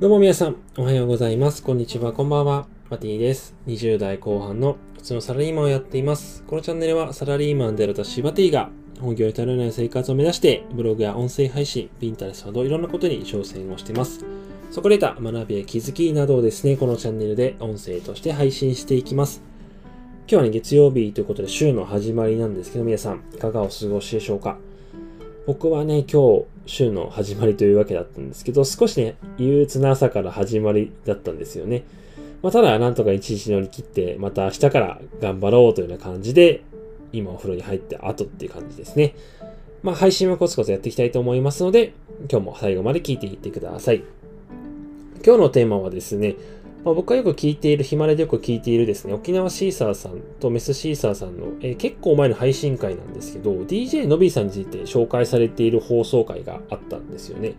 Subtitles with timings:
[0.00, 1.60] どうも皆さん、おはようございます。
[1.60, 2.68] こんにちは、こんばんは。
[2.88, 3.56] マティです。
[3.66, 6.44] 20代後半の普通のサラリーマンをやっています。
[6.46, 8.70] このチャンネルはサラリーマンである私、バティが
[9.00, 14.24] 本業に頼らない生活を目指して、ブログや音声配信、ピンタレスなどいろんなことに挑戦をしています。
[14.70, 19.42] そこで得た学びや気づきなどをですね、このチャンネルで音声として配信していきます。
[20.28, 24.58] 今日はね、月曜日ということで週の始まりなんですけど、皆さん、いかがお過ごしでしょうか？
[25.44, 31.84] 僕はね、今日、週の始まりというわけだったんですけど、少しね、憂鬱な朝から始まりだったんですよね。
[32.42, 36.62] まあ、ただ、なんとか一日乗り切って、また明日から頑張ろうというような感じで、
[37.12, 39.14] 今お風呂に入って後っていう感じですね。
[39.82, 41.94] まあ、配信はコツコツやっていきたいと思いますので、
[42.30, 44.04] 今日も最後まで聞いていってください。
[45.24, 46.36] 今日のテーマはですね、
[46.84, 57.54] まあ、僕がよく聞いている、ヒマラでよく聞いているですね、沖縄シーサーさんとメスシーサーさんの、えー、結構前の配信会なんですけど、DJ のびーさんについて紹介されている放送会があったんですよね。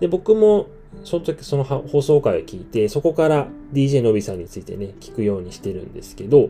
[0.00, 0.68] で、僕も
[1.04, 6.48] その時その放送会を聞いて、そこから DJ のびーさんについてね、聞くようにしてるんですけど、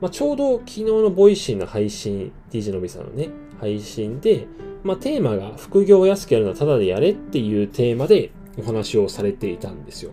[0.00, 3.28] まあ、ちょうど昨日のボイシーの配信、DJ のびーさんのね、
[3.60, 4.46] 配信で、
[4.82, 10.12] まあ、テーマが副業を安くやるのはただでやれっていうテーマでお話をされていたんですよ。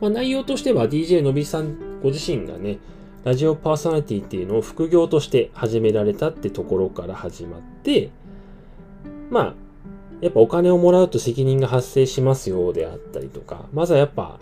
[0.00, 2.78] まあ、内容としては DJ のびさんご自身がね、
[3.24, 8.10] ラジオパーソナリティっていうのを副業として始められたってところから始まって、
[9.30, 9.54] まあ、
[10.20, 14.38] やっぱお金をもらうと責任が発生しますよであったりとか、まずはやっぱ、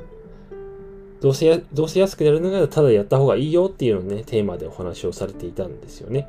[1.20, 6.28] どうせ、どうせ安くやるのがただやった方がいいよっていうのをね、テーマでお話をされていたんですよね。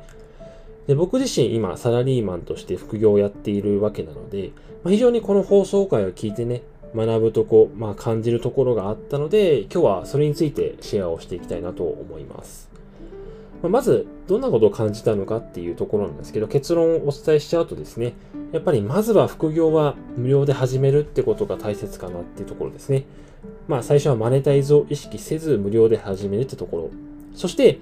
[0.86, 6.62] で僕自身今サラリーマンとして副業をやっているわけなので、まあ、非常にこの放送回を聞いてね、
[6.94, 12.68] 学ぶとこ、まあ感じるところがあったので、今日はそれについてシェアをしていきたいなと思います。
[13.62, 18.14] ままず、どんなことを感じたのかっていうところなんですけど、結論をお伝えしちゃうとですね、
[18.52, 23.04] やっぱりまずは副業は無料で始めるってことが大切かなっていうところですね。
[23.66, 26.90] まあ最初はマネタイズを意識せず無料で始めるってところ。
[27.34, 27.78] そして、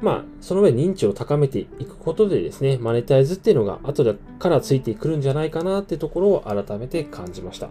[0.00, 7.68] まあ、その上認知を高めていくことでですね、マネタイズっていうのが後でからついてくるんじゃないかなってところを改めて感じました。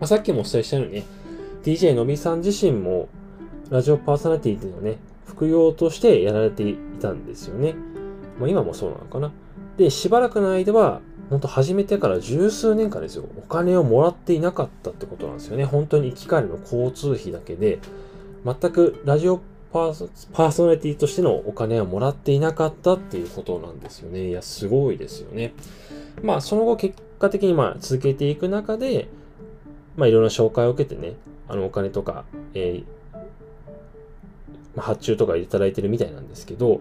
[0.00, 1.04] まあ、さっきもお伝えしたようにね、
[1.62, 3.08] DJ のびさん自身も、
[3.70, 7.74] ラジオパーソナリティっていうのをね、副業としてやられていたんですよね。
[8.38, 9.32] まあ、今もそうなのかな。
[9.76, 11.00] で、しばらくの間は、
[11.30, 15.64] 本当始めてから十数年間ですよ、お金をもらっていなかったってことなんですよね。
[15.64, 17.78] 本当に行き帰りの交通費だけで、
[18.44, 19.40] 全くラジオ
[19.72, 24.28] パーソナリティとしてのお金はもらっていなかったっていうことなんですよね。
[24.28, 25.54] いや、すごいですよね。
[26.22, 29.08] まあ、その後結果的にまあ続けていく中で、
[29.96, 31.14] まあ、いろんな紹介を受けてね、
[31.48, 32.24] あの、お金とか、
[32.54, 33.16] えー、
[34.76, 36.80] まあ、発注とかいただいてるみたいなんですけど、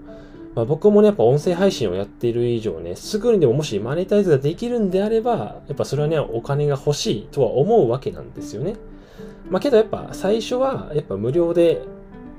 [0.55, 8.75] まあ、僕もね、やっぱ音声配信をやっている以上ね、すぐにでももしマネタイズができるんであれば、やっぱそれはね、お金が欲しいとは思うわけなんですよね。
[9.49, 11.83] まあ、けどやっぱ最初は、やっぱ無料で、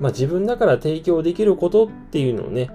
[0.01, 2.71] まあ、自分だから提供できることっていうのをね、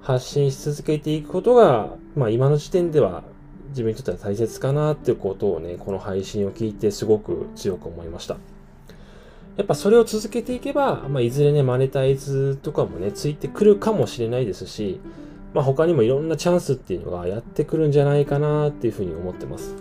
[0.00, 3.24] 発信し続けていくことが、まあ、今の時点では
[3.70, 8.36] 自分にとっては大切かなっていうことをね、この配信を聞いてすごく強く思いました。
[9.56, 15.00] やっぱそれを続けていけば、まあ、いずれね、マネタイズとかもね、ついてくるかもしれないですし、
[15.52, 19.74] まあ、他にもいろんなチャンスっていうのがやってくるんじゃないかなっていうふうに思ってます。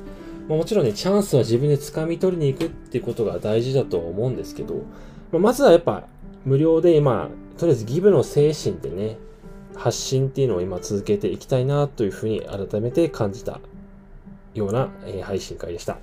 [0.47, 4.75] まあ、もちろんね、チャンスは自分で掴み取りに行くっていうことが大事だと思うんですけど、
[5.31, 6.07] まあ、まずはやっぱ
[6.45, 9.17] 無料で、まあ、とりあえずギブの精神でね、
[9.75, 13.61] 発信っていうのを今続けていきたいなというふうに改めて感じた
[14.54, 15.98] ような、えー、配信会でした。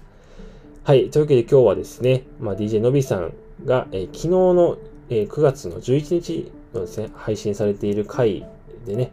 [0.85, 1.11] はい。
[1.11, 3.33] というわけで今日はですね、まあ、DJ のびさん
[3.65, 8.47] が、えー、昨日の、えー、9月の11日のですね、配信されている回
[8.87, 9.13] でね、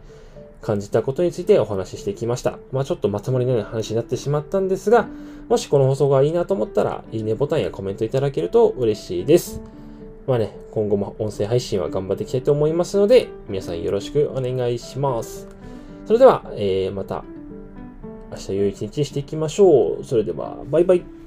[0.60, 2.58] 感じたことについてお話ししてきました。
[2.72, 5.06] まあちょっとまとまりのような話になってしまったんですが、
[5.48, 9.60] もしこの放送がいいなと思ったら、いいねボタンやコメントいただけると嬉しいです。
[10.26, 15.48] まあね、今後も音声配信は頑張っていきたいと思いますので、皆さんよろしくお願いします。
[16.06, 17.24] それでは、えー、また
[18.34, 20.04] 明日良い一日にしていきましょう。
[20.04, 21.23] それでは、バイバイ。